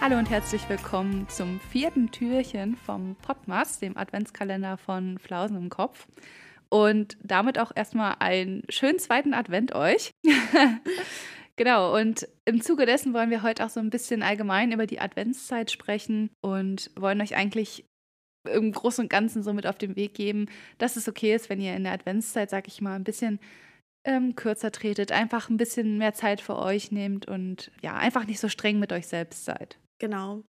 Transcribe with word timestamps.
Hallo 0.00 0.16
und 0.16 0.30
herzlich 0.30 0.66
willkommen 0.68 1.28
zum 1.28 1.58
vierten 1.58 2.12
Türchen 2.12 2.76
vom 2.76 3.16
Podmas, 3.16 3.80
dem 3.80 3.96
Adventskalender 3.96 4.76
von 4.76 5.18
Flausen 5.18 5.56
im 5.56 5.70
Kopf. 5.70 6.06
Und 6.68 7.18
damit 7.20 7.58
auch 7.58 7.72
erstmal 7.74 8.14
einen 8.20 8.62
schönen 8.68 9.00
zweiten 9.00 9.34
Advent 9.34 9.74
euch. 9.74 10.12
genau, 11.56 11.96
und 11.96 12.28
im 12.44 12.62
Zuge 12.62 12.86
dessen 12.86 13.12
wollen 13.12 13.30
wir 13.30 13.42
heute 13.42 13.64
auch 13.66 13.70
so 13.70 13.80
ein 13.80 13.90
bisschen 13.90 14.22
allgemein 14.22 14.70
über 14.70 14.86
die 14.86 15.00
Adventszeit 15.00 15.72
sprechen 15.72 16.30
und 16.42 16.92
wollen 16.94 17.20
euch 17.20 17.34
eigentlich 17.34 17.84
im 18.48 18.70
Großen 18.70 19.02
und 19.02 19.10
Ganzen 19.10 19.42
so 19.42 19.52
mit 19.52 19.66
auf 19.66 19.78
den 19.78 19.96
Weg 19.96 20.14
geben, 20.14 20.46
dass 20.78 20.94
es 20.94 21.08
okay 21.08 21.34
ist, 21.34 21.50
wenn 21.50 21.60
ihr 21.60 21.74
in 21.74 21.82
der 21.82 21.92
Adventszeit, 21.92 22.50
sag 22.50 22.68
ich 22.68 22.80
mal, 22.80 22.94
ein 22.94 23.04
bisschen 23.04 23.40
ähm, 24.04 24.36
kürzer 24.36 24.70
tretet, 24.70 25.10
einfach 25.10 25.50
ein 25.50 25.56
bisschen 25.56 25.98
mehr 25.98 26.14
Zeit 26.14 26.40
für 26.40 26.56
euch 26.56 26.92
nehmt 26.92 27.26
und 27.26 27.72
ja, 27.82 27.94
einfach 27.94 28.26
nicht 28.26 28.38
so 28.38 28.48
streng 28.48 28.78
mit 28.78 28.92
euch 28.92 29.08
selbst 29.08 29.44
seid. 29.44 29.76
Genau. 29.98 30.44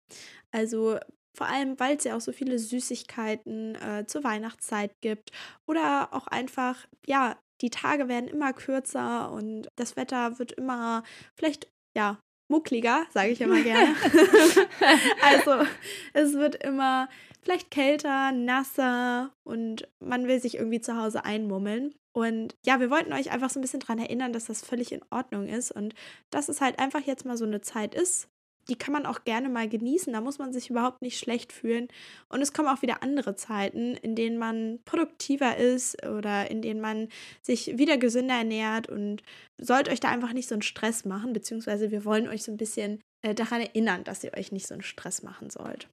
Also 0.51 0.97
vor 1.37 1.47
allem, 1.47 1.79
weil 1.79 1.97
es 1.97 2.03
ja 2.03 2.15
auch 2.15 2.21
so 2.21 2.31
viele 2.31 2.57
Süßigkeiten 2.57 3.75
äh, 3.75 4.05
zur 4.07 4.23
Weihnachtszeit 4.23 4.99
gibt 5.01 5.31
oder 5.67 6.09
auch 6.11 6.27
einfach, 6.27 6.87
ja, 7.05 7.37
die 7.61 7.69
Tage 7.69 8.07
werden 8.07 8.27
immer 8.27 8.53
kürzer 8.53 9.31
und 9.31 9.67
das 9.75 9.95
Wetter 9.95 10.39
wird 10.39 10.51
immer 10.53 11.03
vielleicht, 11.35 11.71
ja, 11.95 12.19
muckliger, 12.49 13.05
sage 13.11 13.29
ich 13.29 13.41
immer 13.41 13.61
gerne. 13.61 13.95
also 15.21 15.67
es 16.13 16.33
wird 16.33 16.55
immer 16.63 17.09
vielleicht 17.41 17.71
kälter, 17.71 18.31
nasser 18.31 19.31
und 19.43 19.87
man 19.99 20.27
will 20.27 20.39
sich 20.39 20.55
irgendwie 20.55 20.81
zu 20.81 20.97
Hause 20.97 21.23
einmummeln. 21.23 21.93
Und 22.13 22.55
ja, 22.65 22.79
wir 22.79 22.89
wollten 22.89 23.13
euch 23.13 23.31
einfach 23.31 23.49
so 23.49 23.59
ein 23.59 23.61
bisschen 23.61 23.79
daran 23.79 23.99
erinnern, 23.99 24.33
dass 24.33 24.45
das 24.45 24.65
völlig 24.65 24.91
in 24.91 25.03
Ordnung 25.11 25.47
ist 25.47 25.71
und 25.71 25.93
dass 26.31 26.49
es 26.49 26.61
halt 26.61 26.79
einfach 26.79 27.01
jetzt 27.01 27.25
mal 27.25 27.37
so 27.37 27.45
eine 27.45 27.61
Zeit 27.61 27.93
ist, 27.93 28.27
die 28.69 28.75
kann 28.75 28.93
man 28.93 29.05
auch 29.05 29.23
gerne 29.23 29.49
mal 29.49 29.67
genießen. 29.67 30.13
Da 30.13 30.21
muss 30.21 30.39
man 30.39 30.53
sich 30.53 30.69
überhaupt 30.69 31.01
nicht 31.01 31.19
schlecht 31.19 31.51
fühlen. 31.53 31.87
Und 32.29 32.41
es 32.41 32.53
kommen 32.53 32.67
auch 32.67 32.81
wieder 32.81 33.03
andere 33.03 33.35
Zeiten, 33.35 33.95
in 33.95 34.15
denen 34.15 34.37
man 34.37 34.79
produktiver 34.85 35.57
ist 35.57 36.05
oder 36.05 36.49
in 36.51 36.61
denen 36.61 36.81
man 36.81 37.09
sich 37.41 37.77
wieder 37.77 37.97
gesünder 37.97 38.35
ernährt 38.35 38.89
und 38.89 39.23
sollt 39.57 39.89
euch 39.89 39.99
da 39.99 40.09
einfach 40.09 40.33
nicht 40.33 40.47
so 40.47 40.55
einen 40.55 40.61
Stress 40.61 41.05
machen, 41.05 41.33
beziehungsweise 41.33 41.91
wir 41.91 42.05
wollen 42.05 42.27
euch 42.27 42.43
so 42.43 42.51
ein 42.51 42.57
bisschen 42.57 43.01
äh, 43.21 43.33
daran 43.33 43.61
erinnern, 43.61 44.03
dass 44.03 44.23
ihr 44.23 44.33
euch 44.35 44.51
nicht 44.51 44.67
so 44.67 44.73
einen 44.73 44.83
Stress 44.83 45.23
machen 45.23 45.49
sollt 45.49 45.87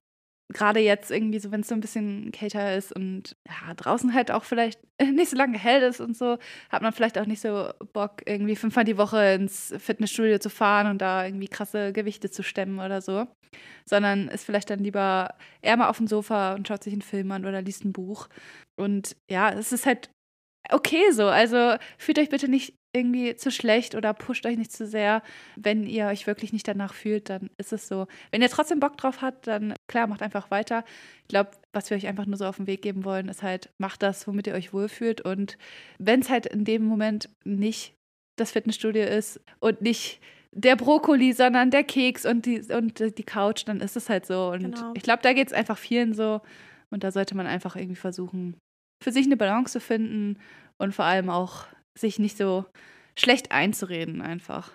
gerade 0.49 0.79
jetzt 0.79 1.11
irgendwie 1.11 1.39
so, 1.39 1.51
wenn 1.51 1.61
es 1.61 1.67
so 1.67 1.75
ein 1.75 1.81
bisschen 1.81 2.31
kälter 2.31 2.75
ist 2.75 2.95
und 2.95 3.35
ja, 3.47 3.73
draußen 3.73 4.13
halt 4.13 4.31
auch 4.31 4.43
vielleicht 4.43 4.79
nicht 5.01 5.31
so 5.31 5.37
lange 5.37 5.57
hell 5.57 5.81
ist 5.81 5.99
und 5.99 6.15
so, 6.15 6.37
hat 6.69 6.81
man 6.81 6.93
vielleicht 6.93 7.17
auch 7.17 7.25
nicht 7.25 7.41
so 7.41 7.69
Bock, 7.93 8.21
irgendwie 8.25 8.55
fünfmal 8.55 8.85
die 8.85 8.97
Woche 8.97 9.33
ins 9.33 9.73
Fitnessstudio 9.77 10.37
zu 10.39 10.49
fahren 10.49 10.87
und 10.87 10.99
da 10.99 11.25
irgendwie 11.25 11.47
krasse 11.47 11.93
Gewichte 11.93 12.29
zu 12.29 12.43
stemmen 12.43 12.79
oder 12.79 13.01
so. 13.01 13.27
Sondern 13.85 14.27
ist 14.27 14.45
vielleicht 14.45 14.69
dann 14.69 14.79
lieber 14.79 15.33
eher 15.61 15.77
mal 15.77 15.87
auf 15.87 15.97
dem 15.97 16.07
Sofa 16.07 16.55
und 16.55 16.67
schaut 16.67 16.83
sich 16.83 16.93
einen 16.93 17.01
Film 17.01 17.31
an 17.31 17.45
oder 17.45 17.61
liest 17.61 17.85
ein 17.85 17.93
Buch. 17.93 18.27
Und 18.75 19.15
ja, 19.29 19.51
es 19.51 19.71
ist 19.71 19.85
halt 19.85 20.09
okay 20.71 21.11
so. 21.11 21.27
Also 21.27 21.75
fühlt 21.97 22.19
euch 22.19 22.29
bitte 22.29 22.47
nicht 22.47 22.75
irgendwie 22.95 23.35
zu 23.35 23.51
schlecht 23.51 23.93
oder 23.93 24.13
pusht 24.13 24.45
euch 24.45 24.57
nicht 24.57 24.71
zu 24.71 24.87
sehr. 24.87 25.21
Wenn 25.55 25.85
ihr 25.85 26.07
euch 26.07 26.27
wirklich 26.27 26.53
nicht 26.53 26.67
danach 26.67 26.93
fühlt, 26.93 27.29
dann 27.29 27.49
ist 27.57 27.73
es 27.73 27.87
so. 27.87 28.07
Wenn 28.31 28.41
ihr 28.41 28.49
trotzdem 28.49 28.79
Bock 28.79 28.97
drauf 28.97 29.21
habt, 29.21 29.47
dann 29.47 29.73
klar, 29.87 30.07
macht 30.07 30.21
einfach 30.21 30.49
weiter. 30.49 30.85
Ich 31.23 31.27
glaube, 31.27 31.51
was 31.73 31.89
wir 31.89 31.97
euch 31.97 32.07
einfach 32.07 32.25
nur 32.25 32.37
so 32.37 32.45
auf 32.45 32.55
den 32.55 32.67
Weg 32.67 32.81
geben 32.81 33.03
wollen, 33.03 33.27
ist 33.27 33.43
halt, 33.43 33.69
macht 33.77 34.01
das, 34.01 34.27
womit 34.27 34.47
ihr 34.47 34.53
euch 34.53 34.73
wohlfühlt. 34.73 35.21
Und 35.21 35.57
wenn 35.99 36.21
es 36.21 36.29
halt 36.29 36.45
in 36.45 36.63
dem 36.63 36.85
Moment 36.85 37.29
nicht 37.43 37.93
das 38.37 38.51
Fitnessstudio 38.51 39.03
ist 39.03 39.41
und 39.59 39.81
nicht 39.81 40.21
der 40.51 40.77
Brokkoli, 40.77 41.33
sondern 41.33 41.69
der 41.69 41.83
Keks 41.83 42.25
und 42.25 42.45
die, 42.45 42.61
und 42.71 43.17
die 43.17 43.23
Couch, 43.23 43.63
dann 43.65 43.81
ist 43.81 43.97
es 43.97 44.09
halt 44.09 44.25
so. 44.25 44.51
Und 44.51 44.63
genau. 44.63 44.93
ich 44.93 45.03
glaube, 45.03 45.21
da 45.21 45.33
geht 45.33 45.47
es 45.47 45.53
einfach 45.53 45.77
vielen 45.77 46.13
so. 46.13 46.41
Und 46.91 47.03
da 47.03 47.11
sollte 47.11 47.35
man 47.35 47.45
einfach 47.45 47.75
irgendwie 47.75 47.95
versuchen, 47.97 48.55
für 49.01 49.11
sich 49.11 49.25
eine 49.25 49.37
Balance 49.37 49.73
zu 49.73 49.79
finden 49.79 50.39
und 50.77 50.93
vor 50.93 51.05
allem 51.05 51.29
auch 51.29 51.65
sich 51.97 52.19
nicht 52.19 52.37
so 52.37 52.65
schlecht 53.17 53.51
einzureden 53.51 54.21
einfach. 54.21 54.71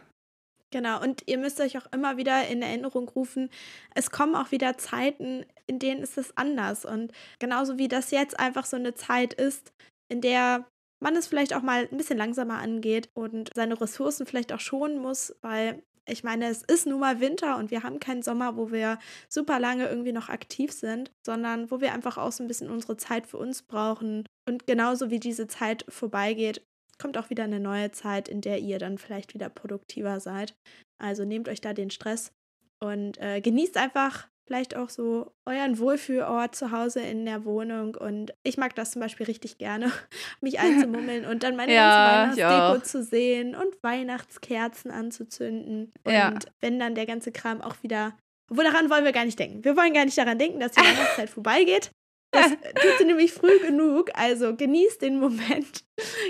Genau, 0.73 1.03
und 1.03 1.25
ihr 1.27 1.39
müsst 1.39 1.61
euch 1.61 1.77
auch 1.79 1.87
immer 1.93 2.17
wieder 2.17 2.47
in 2.47 2.63
Erinnerung 2.63 3.09
rufen, 3.09 3.51
es 3.95 4.13
kommen 4.13 4.37
auch 4.37 4.53
wieder 4.53 4.79
Zeiten, 4.79 5.45
in 5.67 5.81
denen 5.81 6.01
ist 6.01 6.17
es 6.17 6.37
anders. 6.37 6.85
Und 6.85 7.13
genauso 7.41 7.77
wie 7.77 7.89
das 7.89 8.13
jetzt 8.13 8.39
einfach 8.39 8.65
so 8.65 8.77
eine 8.77 8.95
Zeit 8.95 9.35
ist, 9.35 9.73
in 10.09 10.21
der 10.21 10.65
man 11.03 11.17
es 11.17 11.27
vielleicht 11.27 11.55
auch 11.55 11.63
mal 11.63 11.89
ein 11.91 11.97
bisschen 11.97 12.19
langsamer 12.19 12.59
angeht 12.59 13.09
und 13.15 13.51
seine 13.55 13.81
Ressourcen 13.81 14.27
vielleicht 14.27 14.53
auch 14.53 14.61
schonen 14.61 14.99
muss, 14.99 15.35
weil 15.41 15.83
ich 16.10 16.25
meine, 16.25 16.48
es 16.48 16.62
ist 16.62 16.87
nun 16.87 17.00
mal 17.00 17.21
Winter 17.21 17.56
und 17.56 17.71
wir 17.71 17.82
haben 17.82 18.00
keinen 18.00 18.22
Sommer, 18.22 18.56
wo 18.56 18.71
wir 18.71 18.98
super 19.28 19.59
lange 19.60 19.88
irgendwie 19.88 20.12
noch 20.12 20.28
aktiv 20.28 20.72
sind, 20.72 21.10
sondern 21.25 21.71
wo 21.71 21.81
wir 21.81 21.93
einfach 21.93 22.19
auch 22.19 22.32
so 22.32 22.43
ein 22.43 22.48
bisschen 22.48 22.71
unsere 22.71 22.97
Zeit 22.97 23.26
für 23.26 23.38
uns 23.38 23.62
brauchen. 23.62 24.26
Und 24.48 24.66
genauso 24.66 25.10
wie 25.10 25.21
diese 25.21 25.47
Zeit 25.47 25.84
vorbeigeht, 25.88 26.62
kommt 26.98 27.16
auch 27.16 27.31
wieder 27.31 27.44
eine 27.44 27.60
neue 27.60 27.91
Zeit, 27.93 28.28
in 28.28 28.41
der 28.41 28.59
ihr 28.59 28.78
dann 28.78 28.98
vielleicht 28.98 29.34
wieder 29.34 29.48
produktiver 29.48 30.21
seid. 30.21 30.54
Also 30.98 31.25
nehmt 31.25 31.48
euch 31.48 31.60
da 31.60 31.72
den 31.72 31.91
Stress 31.91 32.32
und 32.81 33.19
äh, 33.19 33.41
genießt 33.41 33.77
einfach 33.77 34.28
vielleicht 34.50 34.75
auch 34.75 34.88
so 34.88 35.33
euren 35.47 35.78
Wohlfühlort 35.78 36.56
zu 36.56 36.72
Hause 36.72 36.99
in 36.99 37.25
der 37.25 37.44
Wohnung. 37.44 37.94
Und 37.94 38.34
ich 38.43 38.56
mag 38.56 38.75
das 38.75 38.91
zum 38.91 39.00
Beispiel 39.00 39.27
richtig 39.27 39.59
gerne, 39.59 39.93
mich 40.41 40.59
einzumummeln 40.59 41.25
und 41.25 41.44
dann 41.44 41.55
meine 41.55 41.72
ja, 41.75 42.25
ganze 42.25 42.43
Weihnachtsdeko 42.43 42.84
zu 42.84 43.05
sehen 43.05 43.55
und 43.55 43.81
Weihnachtskerzen 43.84 44.91
anzuzünden. 44.91 45.93
Und 46.03 46.12
ja. 46.12 46.34
wenn 46.59 46.81
dann 46.81 46.97
der 46.97 47.06
ganze 47.06 47.31
Kram 47.31 47.60
auch 47.60 47.77
wieder. 47.84 48.19
Obwohl 48.50 48.65
daran 48.65 48.91
wollen 48.91 49.05
wir 49.05 49.12
gar 49.12 49.25
nicht 49.25 49.39
denken. 49.39 49.65
Wir 49.65 49.77
wollen 49.77 49.94
gar 49.94 50.05
nicht 50.05 50.19
daran 50.19 50.37
denken, 50.37 50.59
dass 50.59 50.72
die 50.72 50.81
Weihnachtszeit 50.81 51.31
vorbeigeht. 51.31 51.93
Das 52.33 52.49
tut 52.50 52.99
sie 52.99 53.05
nämlich 53.05 53.33
früh 53.33 53.56
genug. 53.60 54.10
Also 54.15 54.56
genießt 54.56 55.00
den 55.00 55.21
Moment. 55.21 55.84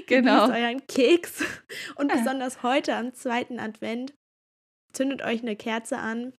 Genau. 0.07 0.47
Genießt 0.47 0.61
euren 0.63 0.87
Keks. 0.89 1.43
Und 1.95 2.13
besonders 2.13 2.63
heute 2.63 2.97
am 2.97 3.15
zweiten 3.15 3.59
Advent 3.59 4.13
zündet 4.93 5.23
euch 5.23 5.41
eine 5.41 5.57
Kerze 5.57 5.97
an 5.97 6.35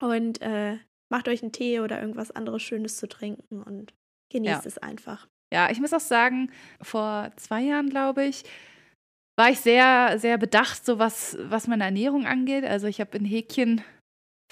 und 0.00 0.42
äh, 0.42 0.78
macht 1.08 1.28
euch 1.28 1.42
einen 1.42 1.52
Tee 1.52 1.80
oder 1.80 2.00
irgendwas 2.00 2.30
anderes 2.30 2.62
Schönes 2.62 2.96
zu 2.96 3.08
trinken 3.08 3.62
und 3.62 3.94
genießt 4.30 4.64
ja. 4.64 4.68
es 4.68 4.78
einfach. 4.78 5.28
Ja, 5.52 5.70
ich 5.70 5.80
muss 5.80 5.92
auch 5.92 6.00
sagen, 6.00 6.50
vor 6.80 7.30
zwei 7.36 7.62
Jahren, 7.62 7.88
glaube 7.88 8.24
ich, 8.24 8.44
war 9.36 9.50
ich 9.50 9.60
sehr, 9.60 10.18
sehr 10.18 10.38
bedacht, 10.38 10.84
so 10.84 10.98
was, 10.98 11.36
was 11.40 11.66
meine 11.66 11.84
Ernährung 11.84 12.26
angeht. 12.26 12.64
Also 12.64 12.86
ich 12.86 13.00
habe 13.00 13.16
in 13.18 13.24
Häkchen 13.24 13.82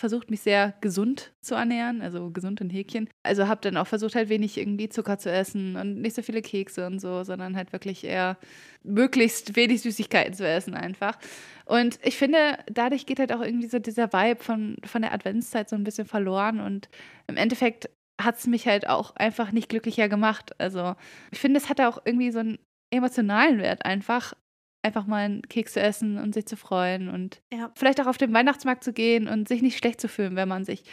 versucht, 0.02 0.32
mich 0.32 0.40
sehr 0.40 0.74
gesund 0.80 1.30
zu 1.42 1.54
ernähren, 1.54 2.02
also 2.02 2.32
gesund 2.32 2.60
in 2.60 2.70
Häkchen. 2.70 3.08
Also 3.22 3.46
habe 3.46 3.60
dann 3.60 3.76
auch 3.76 3.86
versucht, 3.86 4.16
halt 4.16 4.28
wenig 4.28 4.58
irgendwie 4.58 4.88
Zucker 4.88 5.16
zu 5.16 5.30
essen 5.30 5.76
und 5.76 6.00
nicht 6.00 6.16
so 6.16 6.22
viele 6.22 6.42
Kekse 6.42 6.88
und 6.88 6.98
so, 6.98 7.22
sondern 7.22 7.56
halt 7.56 7.72
wirklich 7.72 8.02
eher 8.02 8.36
möglichst 8.82 9.54
wenig 9.54 9.80
Süßigkeiten 9.82 10.34
zu 10.34 10.44
essen 10.44 10.74
einfach. 10.74 11.20
Und 11.66 12.00
ich 12.02 12.16
finde, 12.16 12.58
dadurch 12.66 13.06
geht 13.06 13.20
halt 13.20 13.32
auch 13.32 13.42
irgendwie 13.42 13.68
so 13.68 13.78
dieser 13.78 14.12
Vibe 14.12 14.42
von, 14.42 14.76
von 14.84 15.02
der 15.02 15.14
Adventszeit 15.14 15.68
so 15.68 15.76
ein 15.76 15.84
bisschen 15.84 16.08
verloren 16.08 16.58
und 16.58 16.88
im 17.28 17.36
Endeffekt 17.36 17.88
hat 18.20 18.38
es 18.38 18.48
mich 18.48 18.66
halt 18.66 18.88
auch 18.88 19.14
einfach 19.14 19.52
nicht 19.52 19.68
glücklicher 19.68 20.08
gemacht. 20.08 20.60
Also 20.60 20.96
ich 21.30 21.38
finde, 21.38 21.60
es 21.60 21.68
hat 21.68 21.80
auch 21.80 22.02
irgendwie 22.04 22.32
so 22.32 22.40
einen 22.40 22.58
emotionalen 22.90 23.58
Wert 23.58 23.84
einfach, 23.84 24.34
einfach 24.82 25.06
mal 25.06 25.24
einen 25.24 25.42
Keks 25.42 25.74
zu 25.74 25.80
essen 25.80 26.18
und 26.18 26.34
sich 26.34 26.46
zu 26.46 26.56
freuen 26.56 27.08
und 27.08 27.40
ja. 27.52 27.70
vielleicht 27.74 28.00
auch 28.00 28.06
auf 28.06 28.18
den 28.18 28.32
Weihnachtsmarkt 28.32 28.82
zu 28.82 28.92
gehen 28.92 29.28
und 29.28 29.48
sich 29.48 29.62
nicht 29.62 29.78
schlecht 29.78 30.00
zu 30.00 30.08
fühlen, 30.08 30.36
wenn 30.36 30.48
man 30.48 30.64
sich 30.64 30.84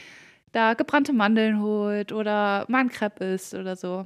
da 0.52 0.74
gebrannte 0.74 1.14
Mandeln 1.14 1.62
holt 1.62 2.12
oder 2.12 2.66
mal 2.70 2.80
ein 2.80 2.90
Crepe 2.90 3.24
isst 3.24 3.54
oder 3.54 3.76
so. 3.76 4.06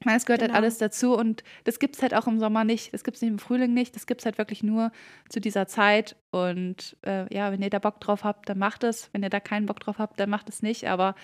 Ich 0.00 0.06
meine, 0.06 0.16
es 0.16 0.24
gehört 0.24 0.40
halt 0.40 0.50
genau. 0.50 0.56
halt 0.56 0.64
alles 0.64 0.78
dazu 0.78 1.14
und 1.14 1.44
das 1.64 1.78
gibt 1.78 1.96
es 1.96 2.02
halt 2.02 2.14
auch 2.14 2.26
im 2.26 2.38
Sommer 2.38 2.64
nicht, 2.64 2.94
das 2.94 3.04
gibt 3.04 3.16
es 3.16 3.22
nicht 3.22 3.32
im 3.32 3.38
Frühling 3.38 3.74
nicht, 3.74 3.94
das 3.94 4.06
gibt 4.06 4.22
es 4.22 4.24
halt 4.24 4.38
wirklich 4.38 4.62
nur 4.62 4.92
zu 5.28 5.40
dieser 5.40 5.66
Zeit. 5.66 6.16
Und 6.30 6.96
äh, 7.02 7.32
ja, 7.34 7.52
wenn 7.52 7.60
ihr 7.60 7.68
da 7.68 7.78
Bock 7.78 8.00
drauf 8.00 8.24
habt, 8.24 8.48
dann 8.48 8.56
macht 8.56 8.82
es. 8.82 9.10
Wenn 9.12 9.22
ihr 9.22 9.28
da 9.28 9.40
keinen 9.40 9.66
Bock 9.66 9.78
drauf 9.80 9.98
habt, 9.98 10.18
dann 10.18 10.30
macht 10.30 10.48
es 10.48 10.62
nicht. 10.62 10.88
Aber 10.88 11.14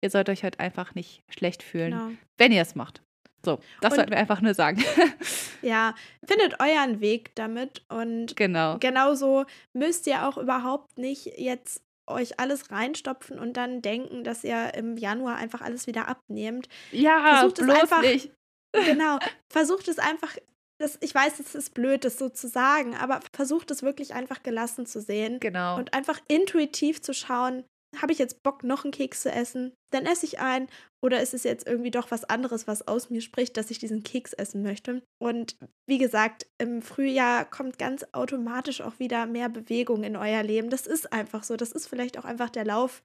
ihr 0.00 0.10
sollt 0.10 0.28
euch 0.28 0.42
halt 0.42 0.58
einfach 0.58 0.96
nicht 0.96 1.22
schlecht 1.28 1.62
fühlen, 1.62 1.92
genau. 1.92 2.10
wenn 2.36 2.50
ihr 2.50 2.62
es 2.62 2.74
macht. 2.74 3.03
So, 3.44 3.58
das 3.80 3.92
und, 3.92 3.96
sollten 3.96 4.10
wir 4.12 4.18
einfach 4.18 4.40
nur 4.40 4.54
sagen. 4.54 4.82
ja, 5.62 5.94
findet 6.26 6.60
euren 6.60 7.00
Weg 7.00 7.34
damit 7.34 7.84
und 7.88 8.36
genau. 8.36 8.78
genauso 8.78 9.44
müsst 9.72 10.06
ihr 10.06 10.26
auch 10.26 10.38
überhaupt 10.38 10.98
nicht 10.98 11.38
jetzt 11.38 11.82
euch 12.06 12.38
alles 12.38 12.70
reinstopfen 12.70 13.38
und 13.38 13.56
dann 13.56 13.80
denken, 13.80 14.24
dass 14.24 14.44
ihr 14.44 14.74
im 14.74 14.96
Januar 14.96 15.36
einfach 15.36 15.62
alles 15.62 15.86
wieder 15.86 16.08
abnehmt. 16.08 16.68
Ja, 16.92 17.38
versucht 17.38 17.56
bloß 17.56 17.68
es 17.68 17.82
einfach, 17.82 18.02
nicht. 18.02 18.30
Genau, 18.72 19.18
versucht 19.52 19.88
es 19.88 19.98
einfach 19.98 20.36
das, 20.78 20.98
ich 21.00 21.14
weiß, 21.14 21.38
es 21.38 21.54
ist 21.54 21.72
blöd, 21.72 22.04
das 22.04 22.18
so 22.18 22.28
zu 22.28 22.48
sagen, 22.48 22.96
aber 22.96 23.20
versucht 23.32 23.70
es 23.70 23.82
wirklich 23.82 24.14
einfach 24.14 24.42
gelassen 24.42 24.86
zu 24.86 25.00
sehen. 25.00 25.38
Genau. 25.38 25.76
Und 25.76 25.94
einfach 25.94 26.20
intuitiv 26.26 27.00
zu 27.00 27.14
schauen, 27.14 27.64
habe 28.00 28.12
ich 28.12 28.18
jetzt 28.18 28.42
Bock, 28.42 28.64
noch 28.64 28.84
einen 28.84 28.92
Keks 28.92 29.22
zu 29.22 29.30
essen? 29.30 29.72
Dann 29.90 30.06
esse 30.06 30.26
ich 30.26 30.40
einen. 30.40 30.68
Oder 31.02 31.20
ist 31.20 31.34
es 31.34 31.44
jetzt 31.44 31.66
irgendwie 31.66 31.90
doch 31.90 32.10
was 32.10 32.24
anderes, 32.24 32.66
was 32.66 32.88
aus 32.88 33.10
mir 33.10 33.20
spricht, 33.20 33.56
dass 33.56 33.70
ich 33.70 33.78
diesen 33.78 34.02
Keks 34.02 34.32
essen 34.32 34.62
möchte? 34.62 35.02
Und 35.18 35.56
wie 35.86 35.98
gesagt, 35.98 36.46
im 36.58 36.82
Frühjahr 36.82 37.44
kommt 37.44 37.78
ganz 37.78 38.06
automatisch 38.12 38.80
auch 38.80 38.98
wieder 38.98 39.26
mehr 39.26 39.48
Bewegung 39.48 40.02
in 40.02 40.16
euer 40.16 40.42
Leben. 40.42 40.70
Das 40.70 40.86
ist 40.86 41.12
einfach 41.12 41.44
so. 41.44 41.56
Das 41.56 41.72
ist 41.72 41.86
vielleicht 41.86 42.18
auch 42.18 42.24
einfach 42.24 42.50
der 42.50 42.64
Lauf 42.64 43.02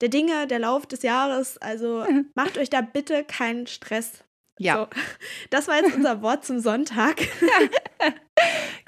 der 0.00 0.08
Dinge, 0.08 0.46
der 0.46 0.58
Lauf 0.58 0.86
des 0.86 1.02
Jahres. 1.02 1.58
Also 1.58 2.06
macht 2.34 2.58
euch 2.58 2.70
da 2.70 2.80
bitte 2.80 3.24
keinen 3.24 3.66
Stress. 3.66 4.24
Ja. 4.58 4.76
So, 4.76 4.88
das 5.50 5.68
war 5.68 5.76
jetzt 5.76 5.94
unser 5.94 6.22
Wort 6.22 6.44
zum 6.44 6.60
Sonntag. 6.60 7.20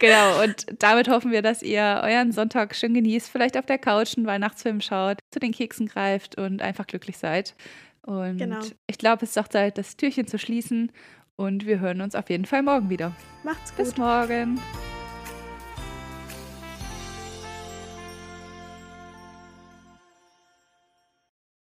genau, 0.04 0.42
und 0.42 0.66
damit 0.82 1.08
hoffen 1.08 1.30
wir, 1.32 1.42
dass 1.42 1.62
ihr 1.62 2.00
euren 2.02 2.32
Sonntag 2.32 2.74
schön 2.74 2.94
genießt, 2.94 3.28
vielleicht 3.30 3.56
auf 3.56 3.66
der 3.66 3.78
Couch 3.78 4.16
einen 4.16 4.26
Weihnachtsfilm 4.26 4.80
schaut, 4.80 5.18
zu 5.30 5.38
den 5.40 5.52
Keksen 5.52 5.86
greift 5.86 6.38
und 6.38 6.62
einfach 6.62 6.86
glücklich 6.86 7.18
seid. 7.18 7.54
Und 8.02 8.36
Genau. 8.38 8.60
ich 8.86 8.98
glaube, 8.98 9.24
es 9.24 9.30
ist 9.30 9.36
doch 9.36 9.48
Zeit, 9.48 9.78
das 9.78 9.96
Türchen 9.96 10.26
zu 10.26 10.38
schließen. 10.38 10.92
Und 11.36 11.66
wir 11.66 11.80
hören 11.80 12.00
uns 12.00 12.14
auf 12.14 12.30
jeden 12.30 12.44
Fall 12.44 12.62
morgen 12.62 12.90
wieder. 12.90 13.12
Macht's 13.42 13.70
gut. 13.74 13.86
Bis 13.86 13.96
morgen. 13.96 14.60